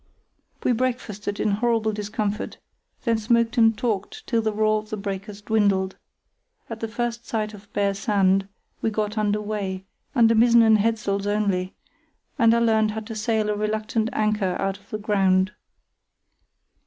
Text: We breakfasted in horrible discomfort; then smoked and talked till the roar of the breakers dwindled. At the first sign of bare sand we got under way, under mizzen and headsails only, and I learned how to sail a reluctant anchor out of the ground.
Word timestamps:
We 0.63 0.71
breakfasted 0.71 1.39
in 1.39 1.49
horrible 1.51 1.91
discomfort; 1.93 2.57
then 3.03 3.19
smoked 3.19 3.55
and 3.59 3.77
talked 3.77 4.25
till 4.25 4.41
the 4.41 4.51
roar 4.51 4.79
of 4.79 4.89
the 4.89 4.97
breakers 4.97 5.43
dwindled. 5.43 5.95
At 6.71 6.79
the 6.79 6.87
first 6.87 7.27
sign 7.27 7.51
of 7.53 7.71
bare 7.73 7.93
sand 7.93 8.47
we 8.81 8.89
got 8.89 9.15
under 9.15 9.39
way, 9.39 9.85
under 10.15 10.33
mizzen 10.33 10.63
and 10.63 10.79
headsails 10.79 11.27
only, 11.27 11.75
and 12.39 12.55
I 12.55 12.57
learned 12.57 12.89
how 12.89 13.01
to 13.01 13.15
sail 13.15 13.47
a 13.51 13.55
reluctant 13.55 14.09
anchor 14.11 14.59
out 14.59 14.79
of 14.79 14.89
the 14.89 14.97
ground. 14.97 15.51